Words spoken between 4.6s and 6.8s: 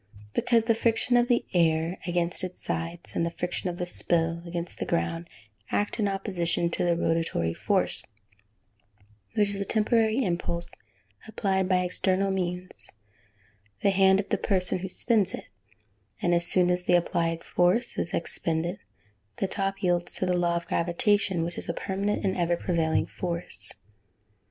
the ground, act in opposition